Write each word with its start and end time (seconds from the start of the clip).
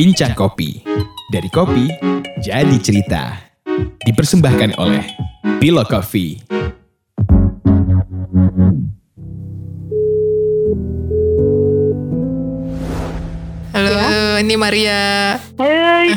Bincang 0.00 0.32
Kopi. 0.32 0.80
Dari 1.28 1.52
kopi, 1.52 1.84
jadi 2.40 2.72
cerita. 2.80 3.36
Dipersembahkan 4.00 4.80
oleh 4.80 5.04
Bilo 5.60 5.84
Coffee. 5.84 6.40
Halo, 13.76 14.40
ini 14.40 14.56
Maria. 14.56 15.36
Hai, 15.60 16.16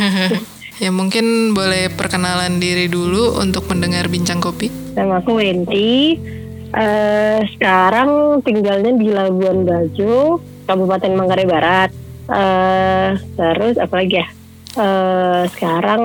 Ya 0.88 0.88
mungkin 0.88 1.52
boleh 1.52 1.92
perkenalan 1.92 2.56
diri 2.56 2.88
dulu 2.88 3.36
untuk 3.36 3.68
pendengar 3.68 4.08
bincang 4.08 4.40
kopi. 4.40 4.72
nama 4.96 5.20
aku 5.20 5.44
Wenti. 5.44 6.16
Eh, 6.72 7.40
sekarang 7.52 8.40
tinggalnya 8.40 8.96
di 8.96 9.12
Labuan 9.12 9.68
Bajo, 9.68 10.40
Kabupaten 10.64 11.12
Manggarai 11.12 11.44
Barat. 11.44 12.03
Eh, 12.24 13.10
terus 13.36 13.76
apa 13.76 13.94
lagi 14.00 14.16
ya? 14.16 14.28
Eh, 14.74 15.42
sekarang 15.54 16.02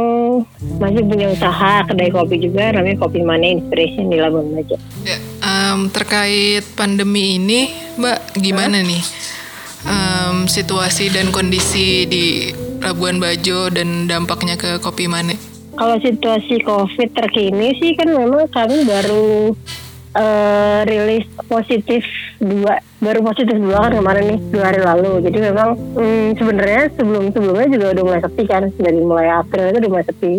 masih 0.77 1.01
punya 1.01 1.33
usaha 1.33 1.81
kedai 1.89 2.13
kopi 2.13 2.37
juga, 2.37 2.69
namanya 2.69 3.01
Kopi 3.01 3.25
Mane 3.25 3.57
Inspiration 3.57 4.13
di 4.13 4.21
Labuan 4.21 4.53
Bajo. 4.53 4.77
Ya, 5.01 5.17
em, 5.41 5.89
terkait 5.89 6.61
pandemi 6.77 7.41
ini, 7.41 7.73
Mbak, 7.97 8.37
gimana 8.37 8.85
nih 8.85 9.01
em, 9.89 10.45
situasi 10.45 11.09
dan 11.09 11.33
kondisi 11.33 12.05
di 12.05 12.53
Labuan 12.77 13.17
Bajo 13.17 13.73
dan 13.73 14.05
dampaknya 14.05 14.53
ke 14.53 14.77
Kopi 14.77 15.09
Mane? 15.09 15.33
Kalau 15.73 15.97
situasi 15.97 16.61
COVID 16.61 17.09
terkini 17.17 17.73
sih 17.81 17.97
kan 17.97 18.13
memang 18.13 18.53
kami 18.53 18.85
baru 18.85 19.55
eh, 20.15 20.79
rilis 20.87 21.25
positif 21.45 22.01
dua, 22.39 22.79
baru 23.03 23.19
positif 23.21 23.55
dua 23.59 23.89
kan 23.89 23.91
kemarin 23.99 24.23
nih 24.35 24.39
dua 24.49 24.63
hari 24.71 24.81
lalu. 24.81 25.11
Jadi 25.27 25.37
memang 25.51 25.69
hmm, 25.75 26.27
sebenarnya 26.39 26.81
sebelum 26.95 27.23
sebelumnya 27.35 27.67
juga 27.69 27.85
udah 27.93 28.03
mulai 28.05 28.21
sepi 28.23 28.43
kan 28.47 28.63
dari 28.79 28.99
mulai 29.03 29.27
April 29.29 29.69
itu 29.69 29.77
udah 29.85 29.91
mulai 29.91 30.05
sepi. 30.07 30.33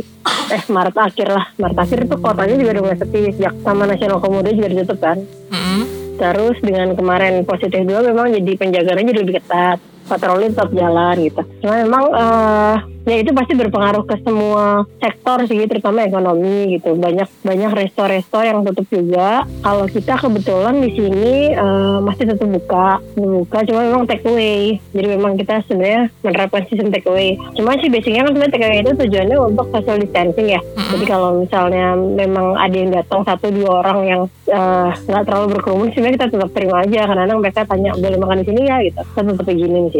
Eh 0.50 0.62
Maret 0.66 0.96
akhir 0.98 1.28
lah, 1.30 1.46
Maret 1.60 1.78
akhir 1.78 1.98
itu 2.10 2.16
kotanya 2.18 2.56
juga 2.58 2.70
udah 2.74 2.84
mulai 2.88 2.98
sepi. 2.98 3.20
Sejak 3.38 3.54
Taman 3.62 3.86
Nasional 3.86 4.18
Komodo 4.18 4.50
juga 4.50 4.68
ditutup 4.70 4.98
kan. 4.98 5.18
Mm-mm. 5.54 5.80
Terus 6.18 6.56
dengan 6.60 6.92
kemarin 6.98 7.46
positif 7.48 7.80
dua 7.86 8.04
memang 8.04 8.34
jadi 8.34 8.52
penjagaannya 8.58 9.08
jadi 9.08 9.20
lebih 9.22 9.36
ketat. 9.40 9.78
Patroli 10.10 10.50
tetap 10.50 10.74
jalan 10.74 11.14
gitu. 11.22 11.42
Cuma 11.62 11.74
memang 11.78 12.04
eh, 12.10 12.76
ya 13.06 13.16
itu 13.22 13.30
pasti 13.30 13.54
berpengaruh 13.54 14.02
ke 14.02 14.18
semua 14.26 14.82
sektor 14.98 15.46
sih, 15.46 15.62
terutama 15.70 16.02
ekonomi 16.02 16.74
gitu. 16.74 16.98
Banyak 16.98 17.46
banyak 17.46 17.70
resto-resto 17.70 18.42
yang 18.42 18.66
tutup 18.66 18.90
juga. 18.90 19.46
Kalau 19.62 19.86
kita 19.86 20.18
kebetulan 20.18 20.82
di 20.82 20.90
sini 20.98 21.54
eh, 21.54 21.98
masih 22.02 22.26
tetap 22.34 22.48
buka, 22.50 22.98
buka. 23.14 23.58
Cuma 23.70 23.86
memang 23.86 24.10
take 24.10 24.26
away. 24.26 24.82
Jadi 24.90 25.06
memang 25.14 25.38
kita 25.38 25.62
sebenarnya 25.70 26.10
menerapkan 26.26 26.66
sistem 26.66 26.90
take 26.90 27.06
away. 27.06 27.38
Cuma 27.54 27.78
sih 27.78 27.86
basicnya 27.86 28.26
kan 28.26 28.34
sebenarnya 28.34 28.54
take 28.58 28.66
away 28.66 28.78
itu 28.82 28.92
tujuannya 28.98 29.36
untuk 29.38 29.66
social 29.70 29.96
distancing 30.02 30.48
ya. 30.50 30.60
Jadi 30.90 31.04
kalau 31.06 31.38
misalnya 31.38 31.94
memang 31.94 32.58
ada 32.58 32.74
yang 32.74 32.90
datang 32.90 33.22
satu 33.22 33.46
dua 33.54 33.86
orang 33.86 33.98
yang 34.02 34.22
eh, 34.50 34.90
nggak 35.06 35.22
terlalu 35.22 35.46
berkerumun, 35.54 35.94
sebenarnya 35.94 36.16
kita 36.18 36.28
tetap 36.34 36.50
terima 36.50 36.82
aja. 36.82 37.00
Karena 37.06 37.34
mereka 37.38 37.62
tanya 37.62 37.94
boleh 37.94 38.18
makan 38.18 38.42
di 38.42 38.46
sini 38.50 38.60
ya 38.66 38.76
gitu. 38.82 39.00
Kita 39.06 39.20
tetap 39.22 39.46
izinin 39.46 39.86
sih. 39.94 39.99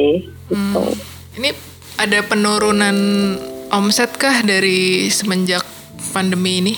Gitu. 0.51 0.83
Ini 1.39 1.51
ada 2.01 2.19
penurunan 2.25 2.97
omset 3.71 4.17
kah 4.17 4.43
dari 4.43 5.07
semenjak 5.13 5.63
pandemi 6.11 6.59
ini? 6.59 6.75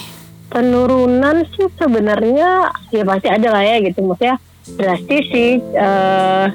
penurunan 0.52 1.48
sih 1.56 1.68
sebenarnya 1.80 2.68
ya 2.92 3.02
pasti 3.08 3.28
ada 3.32 3.48
lah 3.48 3.64
ya 3.64 3.80
gitu 3.80 4.04
maksudnya 4.04 4.36
drastis 4.76 5.24
sih 5.32 5.52
Eh, 5.58 6.46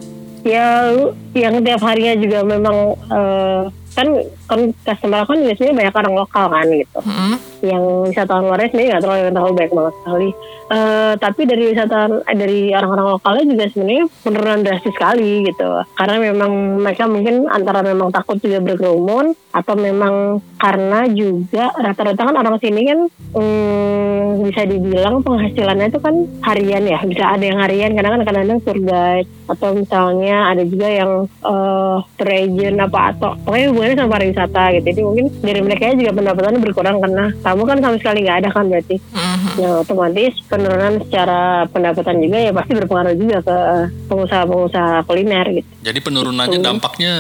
ya 0.46 0.94
yang 1.36 1.60
tiap 1.66 1.82
harinya 1.84 2.16
juga 2.22 2.40
memang 2.46 2.78
eh, 3.10 3.62
kan 3.98 4.08
kan 4.48 4.60
customer 4.84 5.22
kan 5.28 5.38
biasanya 5.44 5.74
banyak 5.76 5.96
orang 5.96 6.16
lokal 6.16 6.46
kan 6.50 6.68
gitu. 6.72 7.00
Mm-mm. 7.04 7.36
yang 7.58 7.84
wisatawan 8.06 8.46
luarnya 8.46 8.70
sebenarnya 8.70 8.90
nggak 8.94 9.04
terlalu 9.04 9.22
terlalu 9.34 9.54
banyak 9.58 9.74
banget 9.74 9.94
sekali. 10.02 10.30
Eh, 10.68 11.14
tapi 11.16 11.42
dari 11.48 11.64
wisatawan 11.72 12.12
eh, 12.28 12.36
dari 12.36 12.60
orang-orang 12.76 13.08
lokalnya 13.16 13.46
juga 13.48 13.66
sebenarnya 13.72 14.06
penurunan 14.20 14.62
drastis 14.68 14.92
sekali 14.92 15.48
gitu. 15.48 15.68
Karena 15.96 16.16
memang 16.20 16.52
mereka 16.84 17.08
mungkin 17.08 17.48
antara 17.48 17.80
memang 17.88 18.12
takut 18.12 18.36
juga 18.44 18.60
berkerumun 18.60 19.32
atau 19.56 19.74
memang 19.80 20.44
karena 20.60 21.08
juga 21.08 21.72
rata-rata 21.72 22.20
kan 22.20 22.36
orang 22.36 22.60
sini 22.60 22.84
kan 22.84 23.00
hmm, 23.08 24.44
bisa 24.44 24.68
dibilang 24.68 25.24
penghasilannya 25.24 25.88
itu 25.88 26.00
kan 26.04 26.16
harian 26.44 26.84
ya. 26.84 27.00
Bisa 27.08 27.26
ada 27.32 27.44
yang 27.48 27.64
harian 27.64 27.96
kadang 27.96 28.20
kan 28.20 28.24
kadang-kadang 28.28 28.60
tour 28.68 28.80
guide 28.84 29.30
atau 29.48 29.70
misalnya 29.72 30.52
ada 30.52 30.64
juga 30.68 30.88
yang 30.92 31.12
eh, 31.32 31.96
tour 32.20 32.30
agent 32.30 32.78
apa 32.84 33.16
atau 33.16 33.40
pokoknya 33.48 33.68
hubungannya 33.72 33.96
sama 33.96 34.14
pariwisata 34.20 34.37
gitu 34.46 34.86
jadi 34.86 35.02
mungkin 35.02 35.26
dari 35.42 35.62
mereka 35.66 35.98
juga 35.98 36.12
pendapatannya 36.14 36.62
berkurang 36.62 37.02
karena 37.02 37.26
kamu 37.42 37.62
kan 37.66 37.78
sama 37.82 37.96
sekali 37.98 38.20
nggak 38.22 38.38
ada 38.46 38.50
kan 38.54 38.66
berarti 38.70 38.96
Mhm. 39.02 39.50
yang 39.58 39.74
otomatis 39.82 40.34
penurunan 40.46 40.94
secara 41.02 41.40
pendapatan 41.66 42.22
juga 42.22 42.38
ya 42.38 42.52
pasti 42.54 42.74
berpengaruh 42.76 43.16
juga 43.18 43.38
ke 43.42 43.58
pengusaha-pengusaha 44.06 45.06
kuliner 45.06 45.46
gitu. 45.50 45.70
Jadi 45.82 46.00
penurunannya 46.02 46.60
dampaknya 46.62 47.14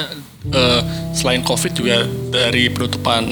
eh, 0.47 0.81
selain 1.11 1.43
COVID 1.43 1.71
juga 1.73 2.05
dari 2.29 2.69
penutupan 2.69 3.23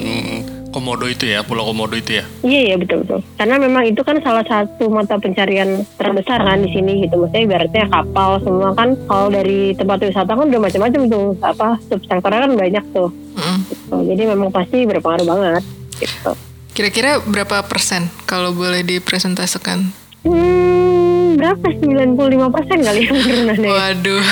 komodo 0.76 1.08
itu 1.08 1.24
ya, 1.24 1.40
Pulau 1.40 1.64
Komodo 1.72 1.96
itu 1.96 2.20
ya. 2.20 2.24
Iya 2.44 2.60
iya 2.68 2.76
betul 2.76 3.00
betul. 3.08 3.24
Karena 3.40 3.56
memang 3.56 3.88
itu 3.88 4.04
kan 4.04 4.20
salah 4.20 4.44
satu 4.44 4.92
mata 4.92 5.16
pencarian 5.16 5.88
terbesar 5.96 6.44
kan 6.44 6.60
di 6.60 6.68
sini 6.68 7.08
gitu. 7.08 7.16
Maksudnya 7.16 7.48
ibaratnya 7.48 7.88
kapal 7.88 8.44
semua 8.44 8.76
kan 8.76 8.92
kalau 9.08 9.32
dari 9.32 9.72
tempat 9.72 10.04
wisata 10.04 10.36
kan 10.36 10.44
udah 10.52 10.60
macam-macam 10.60 11.00
tuh 11.08 11.32
apa 11.40 11.80
subsektornya 11.88 12.44
kan 12.44 12.52
banyak 12.52 12.84
tuh. 12.92 13.08
Mm-mm. 13.08 13.58
Gitu. 13.72 13.96
Jadi 14.12 14.22
memang 14.28 14.52
pasti 14.52 14.84
berpengaruh 14.84 15.24
banget 15.24 15.64
gitu. 15.96 16.32
Kira-kira 16.76 17.24
berapa 17.24 17.64
persen 17.64 18.12
kalau 18.28 18.52
boleh 18.52 18.84
dipresentasikan? 18.84 19.80
Hmm, 20.28 21.40
berapa? 21.40 21.72
95 21.72 22.52
persen 22.52 22.78
kali 22.84 23.00
ya. 23.08 23.12
Waduh. 23.64 24.26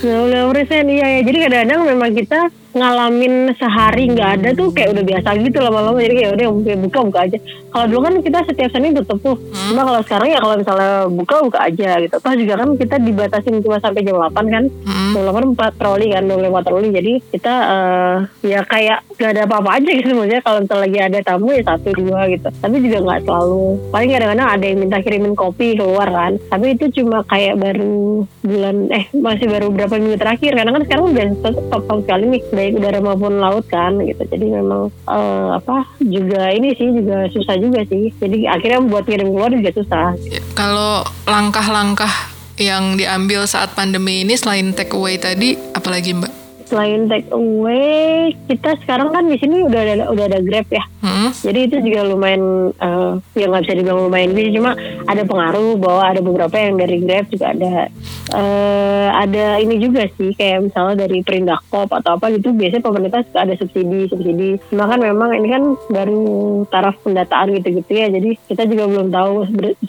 95 0.00 0.52
persen 0.56 0.82
iya 0.88 1.06
ya. 1.18 1.20
Jadi 1.28 1.38
kadang-kadang 1.44 1.80
memang 1.84 2.10
kita 2.16 2.40
ngalamin 2.70 3.50
sehari 3.58 4.10
nggak 4.14 4.30
ada 4.40 4.48
tuh 4.54 4.70
kayak 4.70 4.94
udah 4.94 5.04
biasa 5.04 5.28
gitu 5.42 5.58
lama-lama. 5.58 5.98
Jadi 5.98 6.14
kayak 6.22 6.30
udah 6.38 6.46
ya 6.62 6.76
buka 6.78 6.98
buka 7.02 7.18
aja. 7.26 7.38
Kalau 7.70 7.86
dulu 7.86 8.00
kan 8.02 8.14
kita 8.22 8.38
setiap 8.50 8.70
Senin 8.74 8.94
tutup 8.98 9.18
tuh. 9.22 9.36
Cuma 9.70 9.86
kalau 9.86 10.00
sekarang 10.02 10.28
ya 10.34 10.38
kalau 10.42 10.54
misalnya 10.58 10.92
buka 11.06 11.34
buka 11.42 11.58
aja 11.70 11.90
gitu. 12.02 12.16
Toh 12.18 12.34
juga 12.34 12.54
kan 12.58 12.68
kita 12.74 12.96
dibatasin 12.98 13.62
cuma 13.62 13.78
sampai 13.78 14.02
jam 14.02 14.18
8 14.18 14.34
kan. 14.50 14.64
Mm-mm. 14.66 15.10
jam 15.14 15.22
8 15.30 15.54
patroli 15.58 16.10
kan 16.10 16.24
boleh 16.26 16.50
patroli 16.50 16.88
jadi 16.90 17.12
kita 17.30 17.54
eh, 17.54 18.16
ya 18.50 18.60
kayak 18.66 19.06
gak 19.18 19.30
ada 19.34 19.42
apa-apa 19.46 19.70
aja 19.78 19.90
gitu. 19.90 20.10
Maksudnya 20.14 20.42
kalau 20.42 20.58
misalnya 20.62 20.82
lagi 20.86 20.98
ada 20.98 21.18
tamu 21.26 21.48
ya 21.54 21.62
satu 21.62 21.88
dua 21.94 22.20
gitu. 22.30 22.48
Tapi 22.50 22.76
juga 22.82 22.98
nggak 23.06 23.20
selalu. 23.26 23.64
Paling 23.90 24.10
kadang-kadang 24.10 24.48
ada 24.50 24.64
yang 24.66 24.78
minta 24.78 24.98
kirimin 25.02 25.34
kopi 25.38 25.78
keluar 25.78 26.08
kan. 26.10 26.32
Tapi 26.50 26.66
itu 26.74 26.84
cuma 27.02 27.22
kayak 27.26 27.58
baru 27.58 28.26
bulan 28.42 28.76
eh 28.90 29.04
masih 29.14 29.46
baru 29.46 29.66
berapa 29.70 29.94
minggu 29.98 30.18
terakhir. 30.18 30.52
Karena 30.58 30.70
kan 30.74 30.82
sekarang 30.86 31.04
udah 31.10 31.26
stop 31.38 31.84
sekali 32.02 32.24
nih 32.38 32.42
baik 32.60 32.76
udara 32.76 33.00
maupun 33.00 33.40
laut 33.40 33.64
kan 33.72 33.96
gitu. 34.04 34.20
Jadi 34.28 34.46
memang 34.52 34.92
eh, 35.08 35.48
apa 35.56 35.88
juga 36.04 36.52
ini 36.52 36.76
sih 36.76 36.92
juga 36.92 37.24
susah 37.32 37.56
juga 37.56 37.80
sih. 37.88 38.12
Jadi 38.20 38.44
akhirnya 38.44 38.84
buat 38.84 39.08
ngirim 39.08 39.32
keluar 39.32 39.48
juga 39.48 39.72
susah. 39.72 40.12
Ya, 40.28 40.44
Kalau 40.52 41.08
langkah-langkah 41.24 42.12
yang 42.60 43.00
diambil 43.00 43.48
saat 43.48 43.72
pandemi 43.72 44.20
ini 44.20 44.36
selain 44.36 44.76
take 44.76 44.92
away 44.92 45.16
tadi, 45.16 45.56
apalagi 45.72 46.12
Mbak? 46.12 46.39
Selain 46.70 47.10
take 47.10 47.26
away 47.34 48.30
kita 48.46 48.78
sekarang 48.86 49.10
kan 49.10 49.26
di 49.26 49.36
sini 49.36 49.66
udah 49.66 49.80
ada 49.82 50.06
udah 50.08 50.24
ada 50.30 50.38
grab 50.38 50.70
ya 50.70 50.84
Mm-mm. 51.02 51.34
jadi 51.42 51.58
itu 51.66 51.76
juga 51.82 52.00
lumayan 52.06 52.70
eh, 52.78 53.12
ya 53.34 53.50
nggak 53.50 53.62
bisa 53.66 53.74
dibilang 53.74 54.06
lumayan 54.06 54.30
sih 54.38 54.54
cuma 54.54 54.78
ada 55.10 55.22
pengaruh 55.26 55.74
bahwa 55.76 56.02
ada 56.06 56.20
beberapa 56.22 56.54
yang 56.54 56.78
dari 56.78 56.96
grab 57.02 57.26
juga 57.26 57.46
ada 57.50 57.90
eh 58.30 59.08
ada 59.10 59.58
ini 59.58 59.82
juga 59.82 60.06
sih 60.14 60.30
kayak 60.38 60.70
misalnya 60.70 61.04
dari 61.04 61.26
Perindahkop 61.26 61.90
atau 61.90 62.14
apa 62.14 62.30
gitu 62.30 62.54
biasanya 62.54 62.86
pemerintah 62.86 63.20
ada 63.34 63.52
subsidi 63.58 64.06
subsidi 64.06 64.62
cuma 64.70 64.86
kan 64.86 65.02
memang 65.02 65.34
ini 65.34 65.48
kan 65.50 65.62
baru 65.90 66.22
taraf 66.70 66.94
pendataan 67.02 67.58
gitu-gitu 67.58 67.90
ya 67.90 68.06
jadi 68.06 68.30
kita 68.46 68.70
juga 68.70 68.86
belum 68.86 69.10
tahu 69.10 69.32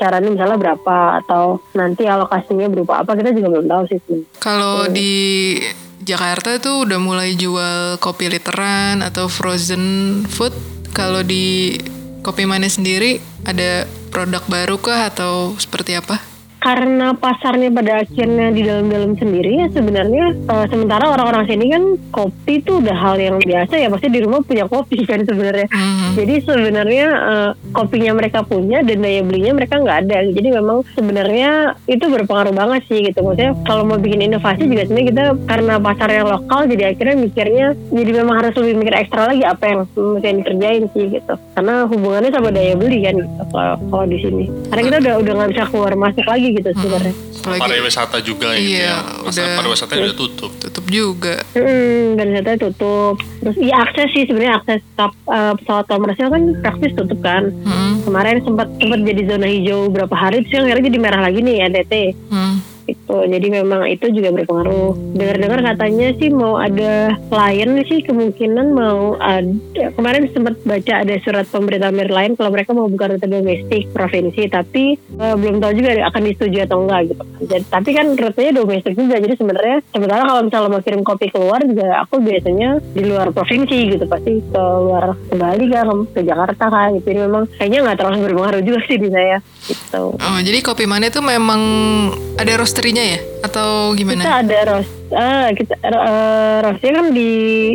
caranya 0.02 0.30
misalnya 0.34 0.58
berapa 0.58 0.98
atau 1.22 1.62
nanti 1.78 2.10
alokasinya 2.10 2.66
berupa 2.66 3.06
apa 3.06 3.14
kita 3.14 3.30
juga 3.38 3.48
belum 3.54 3.68
tahu 3.70 3.84
sih. 3.94 4.00
Kalau 4.42 4.90
di 4.90 5.12
Jakarta 6.12 6.60
tuh 6.60 6.84
udah 6.84 7.00
mulai 7.00 7.40
jual 7.40 7.96
kopi 8.04 8.28
literan 8.28 9.00
atau 9.00 9.32
frozen 9.32 10.20
food. 10.28 10.52
Kalau 10.92 11.24
di 11.24 11.80
Kopi 12.20 12.44
Manis 12.44 12.76
sendiri 12.76 13.24
ada 13.48 13.88
produk 14.12 14.44
baru 14.52 14.76
kah 14.76 15.08
atau 15.08 15.56
seperti 15.56 15.96
apa? 15.96 16.31
Karena 16.62 17.18
pasarnya 17.18 17.74
pada 17.74 18.06
akhirnya 18.06 18.54
di 18.54 18.62
dalam-dalam 18.62 19.18
sendiri 19.18 19.66
ya 19.66 19.68
sebenarnya 19.74 20.38
uh, 20.46 20.70
sementara 20.70 21.10
orang-orang 21.10 21.50
sini 21.50 21.74
kan 21.74 21.84
kopi 22.14 22.62
itu 22.62 22.78
udah 22.78 22.94
hal 22.94 23.18
yang 23.18 23.42
biasa 23.42 23.82
ya 23.82 23.90
pasti 23.90 24.14
di 24.14 24.22
rumah 24.22 24.46
punya 24.46 24.70
kopi 24.70 25.02
kan 25.10 25.26
sebenarnya. 25.26 25.66
Hmm. 25.74 26.14
Jadi 26.14 26.46
sebenarnya 26.46 27.08
uh, 27.10 27.50
kopinya 27.74 28.14
mereka 28.14 28.46
punya 28.46 28.86
dan 28.86 29.02
daya 29.02 29.26
belinya 29.26 29.58
mereka 29.58 29.82
nggak 29.82 29.98
ada. 30.06 30.18
Jadi 30.30 30.48
memang 30.54 30.86
sebenarnya 30.94 31.74
itu 31.90 32.06
berpengaruh 32.06 32.54
banget 32.54 32.86
sih 32.86 33.10
gitu. 33.10 33.26
Maksudnya 33.26 33.58
kalau 33.66 33.82
mau 33.82 33.98
bikin 33.98 34.30
inovasi 34.30 34.70
juga 34.70 34.86
sebenarnya 34.86 35.10
kita 35.10 35.24
karena 35.50 35.74
pasar 35.82 36.10
yang 36.14 36.30
lokal 36.30 36.70
jadi 36.70 36.84
akhirnya 36.94 37.16
mikirnya 37.18 37.68
jadi 37.90 38.12
memang 38.22 38.36
harus 38.38 38.54
lebih 38.62 38.86
mikir 38.86 38.94
ekstra 39.02 39.34
lagi 39.34 39.42
apa 39.42 39.64
yang 39.66 39.78
mesti 39.90 40.30
dikerjain 40.46 40.84
sih 40.94 41.06
gitu. 41.10 41.34
Karena 41.58 41.90
hubungannya 41.90 42.30
sama 42.30 42.54
daya 42.54 42.78
beli 42.78 43.02
kan 43.02 43.18
gitu 43.18 43.44
kalau 43.50 43.76
kalau 43.90 44.06
di 44.06 44.18
sini. 44.22 44.46
Karena 44.70 44.82
kita 44.86 44.98
udah 45.02 45.14
udah 45.26 45.34
nggak 45.42 45.52
bisa 45.58 45.64
keluar 45.74 45.94
masuk 45.98 46.26
lagi 46.30 46.51
gitu 46.54 46.70
sebenarnya. 46.74 47.16
Apalagi 47.42 47.62
pariwisata 47.64 48.18
juga 48.22 48.54
Iya, 48.54 48.86
ya. 48.86 48.96
Masa 49.20 49.42
udah- 49.42 49.58
pariwisata 49.58 49.94
udah 49.96 50.14
tutup. 50.14 50.52
tutup 50.60 50.86
juga. 50.88 51.36
Hmm, 51.52 52.14
dan 52.14 52.26
ternyata 52.30 52.52
tutup. 52.62 53.16
Terus 53.40 53.56
ya 53.58 53.76
akses 53.80 54.10
sih 54.12 54.24
sebenarnya 54.24 54.54
akses 54.56 54.82
kap, 54.94 55.12
eh, 55.26 55.54
pesawat 55.56 55.86
komersial 55.88 56.30
kan 56.30 56.44
praktis 56.60 56.94
tutup 56.94 57.20
kan. 57.20 57.50
Hmm. 57.62 58.02
Kemarin 58.02 58.42
sempat 58.42 58.68
sempat 58.76 59.00
jadi 59.02 59.22
zona 59.26 59.48
hijau 59.48 59.90
berapa 59.90 60.14
hari 60.14 60.44
terus 60.44 60.62
akhirnya 60.62 60.86
jadi 60.86 61.00
merah 61.00 61.22
lagi 61.22 61.40
nih 61.40 61.66
NTT. 61.66 61.94
Hmm. 62.30 62.51
Gitu. 62.92 63.18
Jadi 63.28 63.48
memang 63.48 63.88
itu 63.88 64.12
juga 64.12 64.36
berpengaruh. 64.36 65.16
Dengar-dengar 65.16 65.60
katanya 65.74 66.08
sih 66.20 66.30
mau 66.32 66.60
ada 66.60 67.16
klien 67.32 67.72
sih 67.88 68.04
kemungkinan 68.04 68.68
mau 68.76 69.16
ada. 69.20 69.96
Kemarin 69.96 70.28
sempat 70.36 70.60
baca 70.68 70.94
ada 71.02 71.16
surat 71.24 71.48
pemerintah 71.48 71.90
lain 71.92 72.36
kalau 72.36 72.52
mereka 72.52 72.76
mau 72.76 72.92
buka 72.92 73.16
rute 73.16 73.28
domestik 73.28 73.88
provinsi, 73.96 74.52
tapi 74.52 75.00
eh, 75.00 75.36
belum 75.40 75.64
tahu 75.64 75.72
juga 75.80 76.04
akan 76.12 76.22
disetujui 76.28 76.62
atau 76.64 76.84
enggak 76.84 77.16
gitu. 77.16 77.24
Jadi, 77.48 77.64
tapi 77.72 77.90
kan 77.96 78.06
rutenya 78.18 78.52
domestik 78.60 78.94
juga. 79.00 79.16
Jadi 79.22 79.34
sebenarnya 79.40 79.78
sementara 79.96 80.22
kalau 80.28 80.42
misalnya 80.44 80.70
mau 80.72 80.82
kirim 80.84 81.02
kopi 81.08 81.28
keluar 81.32 81.60
juga 81.64 82.04
aku 82.04 82.20
biasanya 82.20 82.84
di 82.92 83.04
luar 83.08 83.32
provinsi 83.32 83.78
gitu 83.96 84.06
pasti 84.06 84.44
ke 84.44 84.64
luar 84.84 85.16
ke 85.16 85.36
Bali 85.40 85.66
kan 85.72 85.88
ke 86.12 86.22
Jakarta 86.26 86.66
kan 86.68 86.88
gitu. 87.00 87.08
Jadi 87.12 87.20
memang 87.24 87.44
kayaknya 87.56 87.80
nggak 87.88 87.98
terlalu 87.98 88.18
berpengaruh 88.28 88.62
juga 88.64 88.80
sih 88.86 88.98
di 89.00 89.10
saya 89.10 89.38
gitu. 89.68 90.04
Oh, 90.18 90.40
jadi 90.42 90.60
kopi 90.66 90.90
mana 90.90 91.08
itu 91.08 91.22
memang 91.22 91.62
ada 92.36 92.54
roasterinya 92.82 93.06
ya? 93.06 93.20
Atau 93.46 93.94
gimana? 93.94 94.26
Kita 94.26 94.42
ada 94.42 94.60
roast, 94.74 94.94
ah, 95.14 95.50
kita 95.52 95.74
eh, 95.78 96.58
roastnya 96.62 96.92
kan 96.94 97.06
di, 97.12 97.30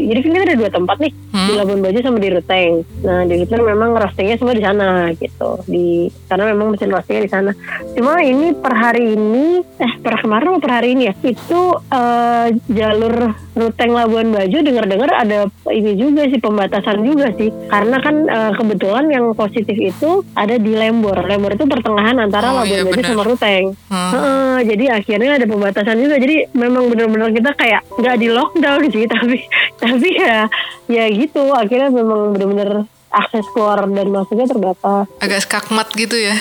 jadi 0.07 0.19
kan 0.21 0.31
kita 0.33 0.45
ada 0.45 0.57
dua 0.57 0.71
tempat 0.71 0.97
nih 0.99 1.13
Hmm. 1.37 1.53
di 1.53 1.53
Labuan 1.53 1.85
Bajo 1.85 2.01
sama 2.01 2.17
di 2.17 2.33
Ruteng. 2.33 2.73
Nah 3.05 3.29
di 3.29 3.35
Ruteng 3.37 3.61
memang 3.61 3.93
roastingnya 3.93 4.41
semua 4.41 4.57
di 4.57 4.65
sana 4.65 5.13
gitu, 5.13 5.61
di 5.69 6.09
karena 6.25 6.49
memang 6.49 6.73
mesin 6.73 6.89
roastingnya 6.89 7.23
di 7.23 7.31
sana. 7.31 7.51
Cuma 7.93 8.25
ini 8.25 8.57
per 8.57 8.73
hari 8.73 9.13
ini, 9.13 9.61
eh 9.77 9.93
per 10.01 10.17
kemarin 10.17 10.57
atau 10.57 10.63
per 10.65 10.73
hari 10.73 10.97
ini 10.97 11.03
ya, 11.07 11.15
itu 11.21 11.61
eh, 11.93 12.47
jalur 12.73 13.15
Ruteng 13.53 13.93
Labuan 13.93 14.33
Bajo 14.33 14.59
dengar-dengar 14.59 15.13
ada 15.13 15.45
ini 15.69 15.93
juga 15.93 16.25
sih 16.25 16.41
pembatasan 16.41 17.05
juga 17.05 17.29
sih, 17.37 17.53
karena 17.69 18.01
kan 18.01 18.17
eh, 18.25 18.53
kebetulan 18.57 19.05
yang 19.07 19.37
positif 19.37 19.77
itu 19.77 20.25
ada 20.33 20.57
di 20.57 20.73
Lembor. 20.73 21.21
Lembor 21.21 21.53
itu 21.53 21.69
pertengahan 21.69 22.17
antara 22.17 22.49
Oh, 22.49 22.65
Labuan 22.65 22.81
iya, 22.81 22.85
Bajo 22.87 22.97
benar. 22.97 23.11
sama 23.13 23.23
Ruteng. 23.29 23.65
Hmm. 23.93 24.09
Heeh, 24.09 24.57
jadi 24.73 24.85
akhirnya 24.97 25.37
ada 25.37 25.45
pembatasan 25.45 26.01
juga. 26.01 26.17
Jadi 26.17 26.49
memang 26.57 26.89
benar-benar 26.89 27.26
kita 27.29 27.51
kayak 27.55 27.83
nggak 27.97 28.17
di 28.17 28.29
lockdown 28.29 28.83
sih, 28.91 29.05
tapi 29.15 29.39
tapi 29.77 30.09
ya 30.15 30.47
ya 30.87 31.05
gitu. 31.09 31.51
Akhirnya 31.51 31.91
memang 31.91 32.35
benar-benar 32.35 32.71
akses 33.11 33.47
keluar 33.55 33.87
dan 33.87 34.07
masuknya 34.11 34.47
terbatas. 34.47 35.07
Agak 35.19 35.41
skakmat 35.43 35.89
gitu 35.95 36.17
ya? 36.17 36.37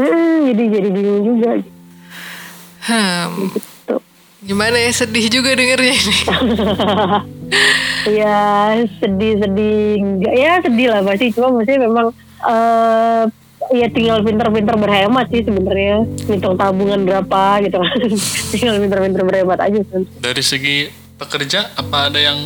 Mm, 0.00 0.52
jadi 0.52 0.62
jadi 0.72 0.88
bingung 0.88 1.22
juga 1.22 1.50
Hmm. 2.82 3.46
gitu. 3.46 3.94
Gimana 4.42 4.74
ya? 4.74 4.90
Sedih 4.90 5.30
juga 5.30 5.54
dengernya 5.54 5.94
ini. 5.94 6.16
ya 8.18 8.74
sedih-sedih 8.98 10.00
enggak 10.00 10.34
ya 10.34 10.52
sedih 10.64 10.88
lah 10.90 11.00
pasti 11.04 11.30
cuma 11.30 11.54
maksudnya 11.54 11.86
memang 11.86 12.06
eh 12.42 13.22
ya 13.70 13.86
tinggal 13.92 14.24
pinter-pinter 14.26 14.74
berhemat 14.74 15.30
sih 15.30 15.46
sebenarnya 15.46 16.02
ngitung 16.26 16.58
tabungan 16.58 17.06
berapa 17.06 17.62
gitu 17.62 17.78
tinggal 18.56 18.82
pinter-pinter 18.82 19.22
berhemat 19.22 19.58
aja. 19.62 19.78
Dari 20.18 20.42
segi 20.42 20.90
pekerja 21.20 21.70
apa 21.78 22.10
ada 22.10 22.18
yang 22.18 22.38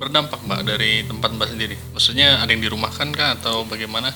berdampak 0.00 0.40
mbak 0.48 0.64
dari 0.64 1.04
tempat 1.04 1.30
mbak 1.36 1.48
sendiri? 1.52 1.76
Maksudnya 1.92 2.40
ada 2.40 2.50
yang 2.50 2.64
dirumahkan 2.64 3.12
kah 3.12 3.36
atau 3.36 3.68
bagaimana? 3.68 4.10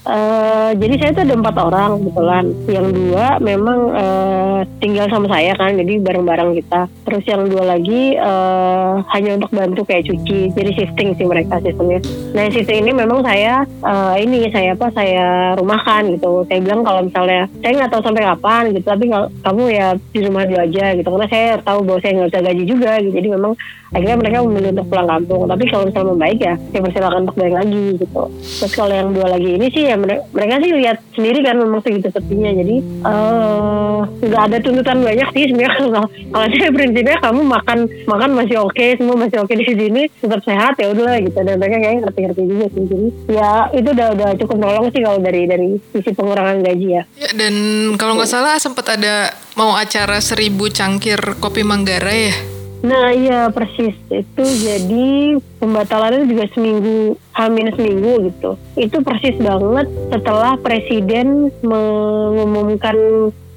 Eh, 0.00 0.70
jadi 0.80 0.94
saya 0.96 1.10
tuh 1.12 1.24
ada 1.28 1.36
empat 1.36 1.56
orang 1.60 1.90
kebetulan. 2.00 2.44
Yang 2.64 2.86
dua 2.96 3.26
memang 3.36 3.78
eh, 3.92 4.60
tinggal 4.80 5.06
sama 5.12 5.28
saya 5.28 5.52
kan, 5.60 5.76
jadi 5.76 6.00
bareng-bareng 6.00 6.56
kita. 6.56 6.88
Terus 7.04 7.24
yang 7.28 7.44
dua 7.52 7.76
lagi 7.76 8.16
eh, 8.16 8.92
hanya 9.12 9.30
untuk 9.36 9.52
bantu 9.52 9.84
kayak 9.84 10.08
cuci. 10.08 10.56
Jadi 10.56 10.70
shifting 10.72 11.12
sih 11.20 11.28
mereka 11.28 11.60
sistemnya. 11.60 12.00
Nah 12.32 12.40
yang 12.48 12.52
shifting 12.56 12.80
ini 12.80 12.92
memang 12.96 13.20
saya 13.20 13.68
eh, 13.68 14.14
ini 14.24 14.48
saya 14.48 14.72
apa 14.72 14.88
saya 14.96 15.52
rumahkan 15.60 16.16
gitu. 16.16 16.48
Saya 16.48 16.58
bilang 16.64 16.80
kalau 16.80 17.04
misalnya 17.04 17.44
saya 17.60 17.72
nggak 17.76 17.92
tahu 17.92 18.02
sampai 18.08 18.24
kapan 18.24 18.62
gitu, 18.72 18.86
tapi 18.88 19.04
kalau 19.12 19.28
kamu 19.44 19.62
ya 19.68 19.88
di 20.16 20.20
rumah 20.24 20.42
dulu 20.48 20.60
aja 20.64 20.84
gitu. 20.96 21.08
Karena 21.12 21.28
saya 21.28 21.48
tahu 21.60 21.78
bahwa 21.84 22.00
saya 22.00 22.12
nggak 22.16 22.30
bisa 22.32 22.40
gaji 22.48 22.64
juga. 22.64 22.92
Gitu. 23.04 23.12
Jadi 23.20 23.28
memang 23.36 23.52
akhirnya 23.90 24.16
mereka 24.16 24.36
memilih 24.42 24.70
untuk 24.74 24.86
pulang 24.86 25.08
kampung. 25.08 25.42
Tapi 25.46 25.64
kalau 25.66 25.84
misalnya 25.86 26.10
membaik 26.14 26.38
ya, 26.38 26.54
saya 26.70 26.80
persilakan 26.80 27.20
untuk 27.26 27.36
balik 27.36 27.54
lagi 27.58 27.82
gitu. 27.98 28.22
Terus 28.30 28.72
kalau 28.74 28.94
yang 28.94 29.08
dua 29.10 29.26
lagi 29.30 29.50
ini 29.50 29.66
sih 29.70 29.82
ya 29.86 29.96
mere- 29.98 30.24
mereka 30.30 30.54
sih 30.62 30.70
lihat 30.70 30.96
sendiri 31.14 31.38
kan 31.42 31.56
memang 31.58 31.80
segitu 31.82 32.08
sepinya. 32.10 32.50
Jadi 32.54 32.76
eh, 32.80 33.98
nggak 34.30 34.42
ada 34.46 34.58
tuntutan 34.62 34.98
banyak 35.02 35.28
sih 35.34 35.44
sebenarnya 35.50 35.78
kalau 36.30 36.46
saya 36.46 36.70
prinsipnya 36.70 37.16
kamu 37.18 37.40
makan 37.42 37.78
makan 38.06 38.30
masih 38.38 38.56
oke, 38.62 38.86
semua 38.94 39.16
masih 39.18 39.38
oke 39.42 39.52
di 39.52 39.66
sini, 39.66 40.02
tetap 40.22 40.40
sehat 40.46 40.78
ya 40.78 40.86
udahlah 40.94 41.18
gitu. 41.18 41.38
Dan 41.42 41.58
mereka 41.58 41.76
kayaknya 41.78 42.00
ngerti-ngerti 42.06 42.42
juga 42.46 42.66
sih. 42.70 42.84
Jadi 42.86 43.06
ya 43.30 43.50
itu 43.74 43.88
udah 43.90 44.08
udah 44.14 44.28
cukup 44.38 44.56
nolong 44.56 44.86
sih 44.94 45.00
kalau 45.02 45.18
dari 45.18 45.42
dari 45.44 45.68
sisi 45.90 46.10
pengurangan 46.14 46.62
gaji 46.62 46.88
ya. 46.88 47.02
Ya, 47.18 47.30
dan 47.34 47.54
kalau 47.98 48.14
nggak 48.14 48.30
salah 48.30 48.54
sempat 48.62 48.86
ada 48.94 49.34
mau 49.58 49.74
acara 49.74 50.22
seribu 50.22 50.70
cangkir 50.70 51.18
kopi 51.42 51.66
Manggarai 51.66 52.22
ya? 52.30 52.59
Nah 52.80 53.12
iya 53.12 53.52
persis. 53.52 53.96
Itu 54.08 54.44
jadi 54.44 55.36
pembatalannya 55.60 56.24
juga 56.24 56.48
seminggu 56.56 57.16
hamin 57.36 57.76
seminggu 57.76 58.12
gitu. 58.32 58.50
Itu 58.76 59.04
persis 59.04 59.36
banget 59.36 59.86
setelah 60.08 60.56
presiden 60.60 61.52
mengumumkan 61.60 62.96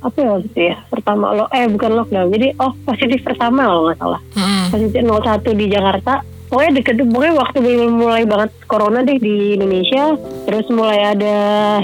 apa 0.04 0.20
ya 0.20 0.36
waktu 0.36 0.48
itu 0.52 0.60
ya 0.68 0.78
pertama 0.92 1.32
lo 1.32 1.48
eh 1.56 1.68
bukan 1.72 1.92
lockdown. 2.04 2.28
Jadi 2.36 2.48
oh 2.60 2.76
positif 2.84 3.24
pertama 3.24 3.72
kalau 3.72 3.82
nggak 3.88 4.00
salah. 4.00 4.22
Hmm. 4.36 4.68
positif 4.72 5.00
01 5.00 5.48
di 5.56 5.66
Jakarta. 5.72 6.14
Pokoknya 6.52 6.86
deket 6.86 7.02
pokoknya 7.10 7.34
waktu 7.34 7.58
mulai 7.90 8.24
banget 8.30 8.54
corona 8.70 9.02
deh 9.02 9.18
di 9.18 9.58
Indonesia. 9.58 10.20
Terus 10.46 10.68
mulai 10.70 11.16
ada 11.16 11.36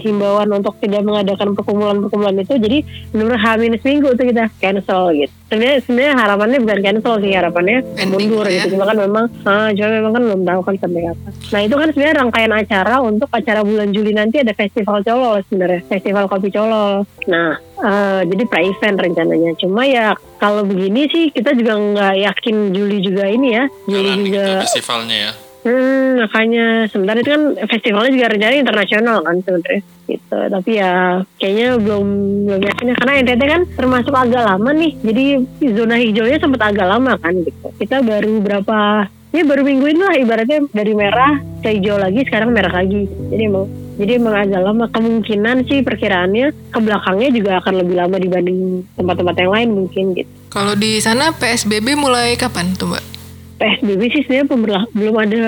himbauan 0.03 0.51
untuk 0.51 0.77
tidak 0.77 1.01
mengadakan 1.07 1.57
perkumpulan-perkumpulan 1.57 2.37
itu. 2.43 2.59
Jadi 2.59 2.77
benar 3.15 3.39
hamin 3.39 3.79
seminggu 3.81 4.13
tuh 4.13 4.29
kita 4.29 4.51
cancel 4.61 5.15
gitu 5.15 5.38
sebenarnya 5.49 5.77
sebenarnya 5.83 6.13
harapannya 6.15 6.57
bukan 6.61 6.79
cancel 6.85 7.13
sih 7.19 7.31
harapannya 7.33 7.77
Ending 7.97 8.09
mundur 8.13 8.45
ya. 8.45 8.63
gitu. 8.63 8.77
Cuma 8.77 8.85
kan 8.87 8.97
memang 9.01 9.25
ah 9.49 9.69
cuma 9.73 9.89
memang 9.89 10.11
kan 10.13 10.21
belum 10.23 10.41
tahu 10.45 10.59
kan 10.61 10.75
sampai 10.77 11.01
kapan. 11.09 11.31
Nah 11.49 11.59
itu 11.65 11.75
kan 11.75 11.87
sebenarnya 11.89 12.15
rangkaian 12.21 12.53
acara 12.53 12.95
untuk 13.01 13.29
acara 13.33 13.61
bulan 13.65 13.89
Juli 13.89 14.11
nanti 14.13 14.35
ada 14.39 14.53
festival 14.53 15.01
colol 15.01 15.41
sebenarnya 15.49 15.81
festival 15.89 16.25
kopi 16.29 16.49
colol 16.53 17.03
nah 17.25 17.57
eh, 17.81 18.21
jadi 18.29 18.43
pre 18.45 18.61
event 18.69 18.97
rencananya. 19.01 19.51
Cuma 19.57 19.83
ya 19.89 20.13
kalau 20.37 20.63
begini 20.63 21.09
sih 21.09 21.33
kita 21.33 21.57
juga 21.57 21.75
nggak 21.75 22.15
yakin 22.29 22.55
Juli 22.71 22.97
juga 23.01 23.25
ini 23.25 23.57
ya. 23.57 23.65
Juli 23.89 24.09
Jalan 24.13 24.19
juga 24.23 24.43
festivalnya 24.63 25.17
ya. 25.17 25.33
Hmm, 25.59 26.23
makanya 26.23 26.87
sebenarnya 26.87 27.23
itu 27.23 27.31
kan 27.35 27.43
festivalnya 27.67 28.11
juga 28.15 28.31
rencana 28.31 28.55
internasional 28.55 29.17
kan 29.27 29.35
sebenarnya 29.43 29.81
gitu. 30.07 30.37
Tapi 30.39 30.71
ya 30.71 30.93
kayaknya 31.35 31.67
belum 31.75 32.05
belum 32.47 32.61
yakin 32.63 32.91
ya 32.91 32.95
karena 32.95 33.13
NTT 33.27 33.41
kan 33.43 33.61
termasuk 33.75 34.13
agak 34.15 34.43
lama 34.47 34.69
nih. 34.71 34.91
Jadi 35.03 35.25
zona 35.75 35.95
hijaunya 35.99 36.39
sempat 36.39 36.61
agak 36.63 36.87
lama 36.87 37.13
kan 37.19 37.33
gitu. 37.43 37.67
Kita 37.75 37.99
baru 37.99 38.39
berapa 38.39 38.77
ya 39.29 39.43
baru 39.45 39.61
minggu 39.61 39.85
ini 39.85 40.01
lah 40.01 40.15
ibaratnya 40.17 40.59
dari 40.71 40.93
merah 40.95 41.43
ke 41.61 41.75
hijau 41.75 41.99
lagi 41.99 42.23
sekarang 42.23 42.55
merah 42.55 42.71
lagi. 42.71 43.03
Jadi 43.29 43.43
emang 43.43 43.67
jadi 43.99 44.15
emang 44.15 44.35
agak 44.47 44.61
lama 44.63 44.85
kemungkinan 44.95 45.67
sih 45.67 45.83
perkiraannya 45.83 46.71
ke 46.71 46.79
belakangnya 46.79 47.29
juga 47.35 47.51
akan 47.59 47.83
lebih 47.83 47.95
lama 47.99 48.15
dibanding 48.15 48.87
tempat-tempat 48.95 49.35
yang 49.43 49.51
lain 49.51 49.69
mungkin 49.75 50.05
gitu. 50.15 50.31
Kalau 50.47 50.71
di 50.79 51.03
sana 51.03 51.35
PSBB 51.35 51.99
mulai 51.99 52.39
kapan 52.39 52.79
tuh 52.79 52.95
mbak? 52.95 53.18
PSBB 53.59 54.01
sih 54.09 54.21
sebenarnya 54.23 54.47
pemberla- 54.47 54.89
belum 54.91 55.15
ada 55.15 55.43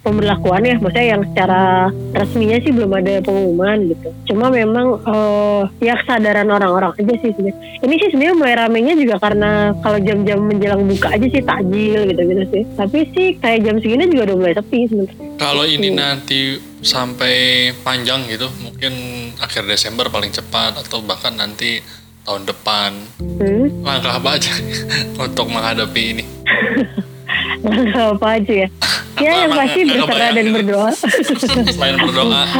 pemberlakuan 0.00 0.62
ya, 0.62 0.78
maksudnya 0.78 1.08
yang 1.08 1.22
secara 1.26 1.90
resminya 2.14 2.62
sih 2.62 2.70
belum 2.70 2.94
ada 2.94 3.18
pengumuman 3.18 3.90
gitu. 3.90 4.08
Cuma 4.24 4.46
memang 4.48 5.02
eh, 5.02 5.62
ya 5.82 5.98
kesadaran 5.98 6.46
orang-orang 6.46 6.94
aja 6.94 7.14
sih 7.18 7.32
sebenarnya. 7.32 7.58
Ini 7.82 7.94
sih 7.96 8.08
sebenarnya 8.08 8.36
mulai 8.36 8.54
ramenya 8.56 8.94
juga 8.94 9.16
karena 9.18 9.50
kalau 9.76 9.98
jam-jam 9.98 10.38
menjelang 10.38 10.86
buka 10.86 11.10
aja 11.10 11.26
sih 11.26 11.42
takjil 11.42 12.06
gitu-gitu 12.06 12.44
sih. 12.48 12.62
Tapi 12.76 12.98
sih 13.10 13.26
kayak 13.34 13.66
jam 13.66 13.76
segini 13.76 14.06
juga 14.06 14.22
udah 14.24 14.36
mulai 14.38 14.54
sepi 14.54 14.78
sebenarnya. 14.86 15.18
Kalau 15.36 15.64
ini 15.66 15.88
nanti 15.90 16.40
sampai 16.80 17.34
panjang 17.82 18.30
gitu, 18.30 18.46
mungkin 18.62 18.92
akhir 19.36 19.66
Desember 19.66 20.06
paling 20.06 20.30
cepat 20.30 20.78
atau 20.78 21.02
bahkan 21.02 21.34
nanti 21.34 21.82
tahun 22.22 22.42
depan 22.44 22.90
Hmm? 23.36 23.70
langkah 23.82 24.18
apa 24.18 24.34
aja 24.34 24.50
untuk 25.24 25.46
menghadapi 25.46 26.02
ini 26.12 26.24
Langkah 27.64 28.04
apa 28.16 28.26
aja 28.40 28.52
ya? 28.66 28.68
Ya 29.16 29.32
yang 29.48 29.52
pasti 29.56 29.80
berserah 29.88 30.08
kebayang 30.12 30.34
dan 30.36 30.46
berdoa. 30.52 30.90
selain 31.76 31.96
berdoa 31.96 32.42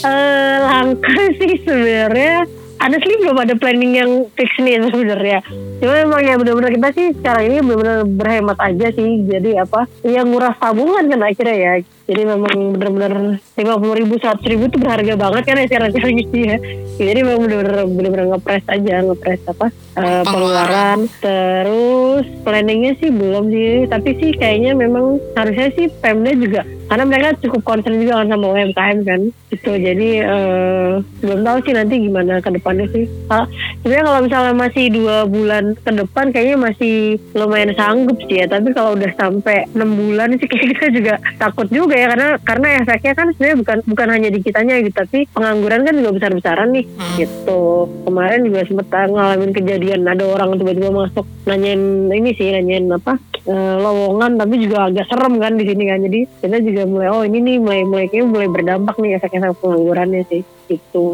Eh, 0.00 0.56
langkah 0.64 1.28
sih 1.36 1.60
sebenarnya 1.60 2.48
honestly 2.80 3.14
belum 3.20 3.36
ada 3.36 3.54
planning 3.54 3.92
yang 3.94 4.10
fix 4.34 4.50
nih 4.58 4.80
sebenarnya. 4.80 5.38
Cuma 5.78 5.94
emang 6.00 6.20
ya 6.24 6.34
benar-benar 6.40 6.72
kita 6.72 6.88
sih 6.96 7.06
sekarang 7.20 7.44
ini 7.52 7.56
benar-benar 7.60 7.98
berhemat 8.08 8.58
aja 8.58 8.86
sih. 8.96 9.24
Jadi 9.28 9.60
apa? 9.60 9.84
Ya 10.02 10.24
nguras 10.24 10.56
tabungan 10.56 11.06
kan 11.06 11.20
akhirnya 11.20 11.56
ya. 11.56 11.72
Jadi 12.10 12.26
memang 12.26 12.74
benar-benar 12.74 13.38
lima 13.38 13.74
puluh 13.78 13.94
ribu, 13.94 14.18
seratus 14.18 14.42
ribu 14.50 14.66
itu 14.66 14.82
berharga 14.82 15.14
banget 15.14 15.42
kan 15.46 15.62
ya 15.62 15.66
sekarang 15.70 15.90
gitu 15.94 16.36
ya. 16.42 16.56
Jadi 16.98 17.20
memang 17.22 17.40
benar-benar 17.46 17.86
benar-benar 17.86 18.26
ngepres 18.34 18.64
aja, 18.66 18.94
ngepres 19.06 19.40
apa 19.46 19.66
eh, 20.00 20.22
pengeluaran. 20.26 20.98
Terus 21.22 22.24
planningnya 22.42 22.98
sih 22.98 23.14
belum 23.14 23.54
sih. 23.54 23.86
Tapi 23.86 24.10
sih 24.18 24.30
kayaknya 24.34 24.74
memang 24.74 25.22
harusnya 25.38 25.70
sih 25.78 25.86
Pemda 26.02 26.34
juga 26.34 26.66
karena 26.90 27.06
mereka 27.06 27.38
cukup 27.38 27.62
concern 27.62 28.02
juga 28.02 28.18
kan 28.18 28.34
sama 28.34 28.50
UMKM 28.50 28.98
kan. 29.06 29.20
Gitu. 29.54 29.72
Jadi 29.78 30.08
eh, 30.26 30.92
belum 31.22 31.40
tahu 31.46 31.58
sih 31.62 31.74
nanti 31.78 31.94
gimana 32.02 32.42
ke 32.42 32.50
depannya 32.50 32.90
sih. 32.90 33.06
Ah, 33.30 33.46
sebenarnya 33.78 34.04
kalau 34.10 34.20
misalnya 34.26 34.54
masih 34.58 34.84
dua 34.90 35.16
bulan 35.30 35.78
ke 35.78 35.90
depan 35.94 36.34
kayaknya 36.34 36.58
masih 36.58 37.22
lumayan 37.38 37.70
sanggup 37.78 38.18
sih 38.26 38.42
ya. 38.42 38.50
Tapi 38.50 38.74
kalau 38.74 38.98
udah 38.98 39.06
sampai 39.14 39.70
enam 39.70 39.94
bulan 39.94 40.34
sih 40.34 40.48
kayak 40.50 40.66
kita 40.74 40.86
juga 40.90 41.14
takut 41.38 41.70
juga 41.70 41.94
ya. 41.94 42.10
Karena 42.10 42.28
karena 42.42 42.68
efeknya 42.82 43.12
kan 43.14 43.26
sebenarnya 43.38 43.58
bukan 43.62 43.78
bukan 43.86 44.08
hanya 44.10 44.28
di 44.34 44.40
kitanya 44.42 44.74
gitu. 44.82 44.96
Tapi 44.98 45.18
pengangguran 45.30 45.86
kan 45.86 45.94
juga 45.94 46.10
besar 46.18 46.30
besaran 46.34 46.68
nih 46.74 46.84
gitu. 47.22 47.86
Kemarin 48.02 48.42
juga 48.42 48.66
sempet 48.66 48.90
ngalamin 48.90 49.54
kejadian. 49.54 50.10
Ada 50.10 50.26
orang 50.26 50.58
tiba-tiba 50.58 50.90
masuk 50.90 51.22
nanyain 51.46 52.10
ini 52.10 52.34
sih 52.34 52.50
nanyain 52.50 52.90
apa 52.90 53.14
eh, 53.46 53.74
lowongan. 53.78 54.42
Tapi 54.42 54.54
juga 54.58 54.90
agak 54.90 55.06
serem 55.06 55.38
kan 55.38 55.54
di 55.54 55.64
sini 55.70 55.86
kan. 55.86 56.02
Jadi 56.02 56.20
kita 56.42 56.58
juga 56.58 56.79
mulai 56.82 57.08
oh 57.08 57.22
ini 57.22 57.38
nih 57.38 57.56
mulai 57.56 57.82
mulai 57.82 58.06
kayaknya 58.06 58.28
mulai 58.28 58.48
berdampak 58.48 58.96
nih 58.96 59.16
efek-efek 59.16 59.56
penganggurannya 59.56 60.22
sih 60.24 60.42
itu 60.66 61.06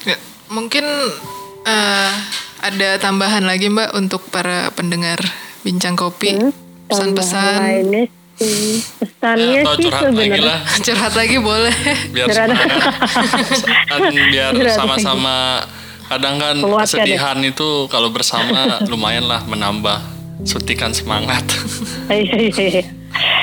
Ya, 0.00 0.14
mungkin 0.48 0.84
eh, 1.62 2.10
ada 2.58 2.88
tambahan 2.96 3.42
lagi 3.42 3.66
Mbak 3.66 3.92
untuk 3.92 4.22
para 4.26 4.70
pendengar 4.70 5.18
bincang 5.60 5.94
kopi. 5.94 6.32
Hmm, 6.32 6.54
Pesan-pesan 6.86 7.58
lainnya 7.58 8.04
sih 8.34 8.78
pesannya 8.94 9.60
atau 9.60 9.74
sih 9.74 9.84
curhat 9.84 10.02
lagi 10.08 10.14
sebenarnya 10.30 10.46
lah 10.46 10.60
curhat 10.86 11.12
lagi 11.12 11.36
boleh. 11.38 11.74
biar 12.08 12.26
Curhat. 12.28 12.48
semangat 13.90 14.12
biar 14.30 14.52
sama-sama 14.70 15.36
kadang 16.06 16.38
kan 16.38 16.56
Menguatkan 16.56 16.86
ya. 16.86 17.18
kesedihan 17.18 17.38
itu 17.42 17.68
kalau 17.86 18.08
bersama 18.08 18.78
lumayan 18.86 19.26
lah 19.26 19.42
menambah 19.42 19.98
sutikan 20.42 20.90
semangat 20.90 21.42
Iya, 22.08 22.36
iya, 22.48 22.64
iya. 22.72 22.84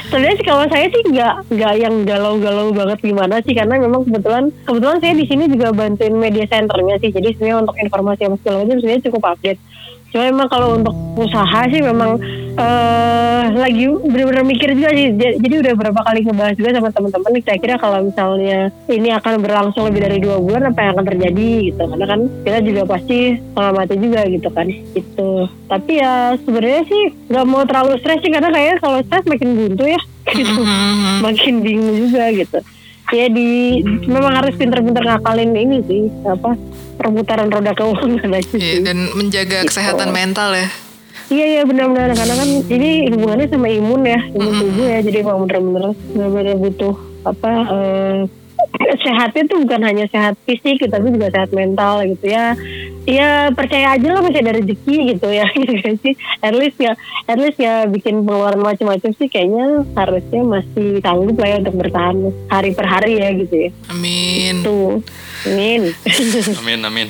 Sebenarnya 0.08 0.36
sih 0.38 0.48
kalau 0.48 0.66
saya 0.70 0.86
sih 0.88 1.04
nggak 1.12 1.36
nggak 1.52 1.74
yang 1.82 1.96
galau-galau 2.06 2.70
banget 2.72 3.00
gimana 3.02 3.42
sih 3.42 3.54
karena 3.58 3.82
memang 3.82 4.06
kebetulan 4.06 4.54
kebetulan 4.64 4.98
saya 5.02 5.14
di 5.18 5.26
sini 5.26 5.44
juga 5.50 5.74
bantuin 5.74 6.16
media 6.16 6.46
centernya 6.46 6.96
sih 7.02 7.10
jadi 7.10 7.34
sebenarnya 7.36 7.58
untuk 7.66 7.76
informasi 7.82 8.22
yang 8.30 8.36
segala 8.40 8.58
macam 8.64 8.78
sebenarnya 8.80 9.06
cukup 9.10 9.24
update. 9.34 9.60
Cuma 10.16 10.32
memang 10.32 10.48
kalau 10.48 10.80
untuk 10.80 10.96
usaha 11.20 11.68
sih 11.68 11.84
memang 11.84 12.16
eh 12.56 13.46
lagi 13.52 13.84
benar-benar 13.84 14.48
mikir 14.48 14.72
juga 14.72 14.96
sih. 14.96 15.12
Jadi 15.12 15.56
udah 15.60 15.74
berapa 15.76 16.00
kali 16.08 16.24
ngebahas 16.24 16.56
juga 16.56 16.72
sama 16.72 16.90
teman-teman. 16.96 17.36
Saya 17.44 17.60
kira 17.60 17.76
kalau 17.76 18.00
misalnya 18.00 18.72
ini 18.88 19.12
akan 19.12 19.44
berlangsung 19.44 19.92
lebih 19.92 20.08
dari 20.08 20.24
dua 20.24 20.40
bulan 20.40 20.72
apa 20.72 20.88
yang 20.88 20.92
akan 20.96 21.06
terjadi 21.12 21.52
gitu. 21.68 21.84
Karena 21.84 22.06
kan 22.08 22.20
kita 22.48 22.60
juga 22.64 22.82
pasti 22.96 23.20
mengamati 23.60 23.96
juga 24.00 24.22
gitu 24.32 24.48
kan. 24.56 24.68
Itu. 24.96 25.30
Tapi 25.68 25.92
ya 26.00 26.40
sebenarnya 26.48 26.82
sih 26.88 27.04
nggak 27.28 27.46
mau 27.52 27.68
terlalu 27.68 28.00
stres 28.00 28.24
sih 28.24 28.32
karena 28.32 28.50
kayaknya 28.56 28.78
kalau 28.80 28.98
stres 29.04 29.28
makin 29.28 29.52
buntu 29.52 29.84
ya. 29.92 30.00
Gitu. 30.36 30.58
makin 31.22 31.62
bingung 31.62 32.10
juga 32.10 32.34
gitu. 32.34 32.58
Ya 33.14 33.30
di 33.30 33.84
memang 34.10 34.34
harus 34.34 34.58
pinter-pinter 34.58 35.06
ngakalin 35.06 35.54
ini 35.54 35.78
sih 35.86 36.10
apa 36.26 36.58
perputaran 36.96 37.48
roda 37.48 37.72
keuangan 37.72 38.32
aja 38.32 38.50
Iya, 38.52 38.74
sih. 38.74 38.82
dan 38.82 38.98
menjaga 39.14 39.64
kesehatan 39.64 40.10
mental 40.10 40.52
ya. 40.52 40.68
Iya 41.26 41.46
iya 41.50 41.62
benar-benar. 41.64 42.14
Karena 42.14 42.36
kan 42.36 42.50
ini 42.66 42.90
hubungannya 43.10 43.48
sama 43.48 43.68
imun 43.68 44.02
ya. 44.04 44.20
Imun 44.30 44.54
tubuh 44.56 44.86
ya. 44.86 45.00
Jadi 45.02 45.18
emang 45.20 45.42
benar-benar 45.42 45.92
benar-benar 46.08 46.56
butuh 46.56 46.94
apa 47.24 47.52
eh, 47.66 48.18
sehatnya 49.02 49.44
tuh 49.46 49.58
bukan 49.62 49.82
hanya 49.82 50.06
sehat 50.06 50.38
fisik 50.44 50.86
tapi 50.86 51.10
juga 51.10 51.30
sehat 51.30 51.50
mental 51.50 52.06
gitu 52.06 52.30
ya. 52.30 52.54
Ya 53.06 53.50
percaya 53.50 53.94
aja 53.94 54.08
lah 54.08 54.22
masih 54.22 54.42
ada 54.42 54.54
rezeki 54.54 54.96
gitu 55.14 55.30
ya. 55.30 55.46
Gitu 55.58 55.98
sih? 56.02 56.14
At 56.42 56.54
least 56.54 56.78
ya 56.78 56.94
at 57.26 57.38
least 57.38 57.58
ya 57.58 57.86
bikin 57.86 58.22
pengeluaran 58.22 58.62
macam-macam 58.62 59.10
sih. 59.12 59.26
Kayaknya 59.26 59.66
harusnya 59.94 60.42
masih 60.42 61.02
sanggup 61.02 61.38
lah 61.38 61.48
ya 61.48 61.58
untuk 61.60 61.76
bertahan 61.76 62.18
hari 62.48 62.70
per 62.72 62.86
hari 62.86 63.18
ya 63.18 63.30
gitu 63.36 63.56
ya. 63.58 63.70
Amin. 63.90 64.62
tuh 64.62 65.02
amin 65.48 65.82
amin 66.56 66.80
amin 66.82 67.08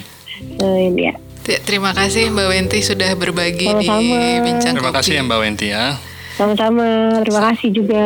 amin 0.58 0.94
ya 0.98 1.14
Ya, 1.46 1.62
Terima 1.62 1.94
kasih 1.94 2.34
Mbak 2.34 2.48
Wenti 2.50 2.82
sudah 2.82 3.14
berbagi 3.14 3.70
di 3.70 3.86
Sama-sama. 3.86 4.42
bincang 4.42 4.74
terima 4.74 4.90
kopi. 4.90 4.98
kasih 4.98 5.14
ya 5.14 5.22
Mbak 5.22 5.40
Wenti 5.40 5.68
ya 5.70 5.86
sama-sama 6.36 6.86
terima 7.22 7.42
kasih 7.46 7.70
juga 7.70 8.06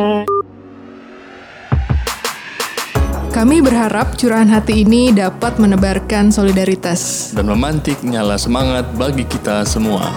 Kami 3.30 3.62
berharap 3.62 4.20
curahan 4.20 4.50
hati 4.50 4.84
ini 4.84 5.16
dapat 5.16 5.56
menebarkan 5.56 6.28
solidaritas. 6.28 7.32
dan 7.32 7.48
memantik 7.48 8.04
nyala 8.04 8.36
semangat 8.36 8.92
bagi 8.92 9.24
kita 9.24 9.64
semua 9.64 10.12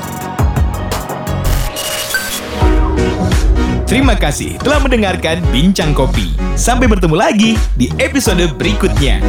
Terima 3.85 4.17
kasih 4.17 4.57
telah 4.59 4.81
mendengarkan 4.81 5.45
Bincang 5.53 5.93
Kopi. 5.93 6.33
Sampai 6.57 6.89
bertemu 6.89 7.13
lagi 7.13 7.61
di 7.77 7.93
episode 8.01 8.41
berikutnya. 8.57 9.21